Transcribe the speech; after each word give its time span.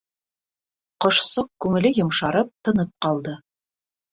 Ҡошсоҡ, 1.05 1.51
күңеле 1.65 1.91
йомшарып, 1.99 2.51
тынып 2.69 2.97
ҡалды. 3.09 3.37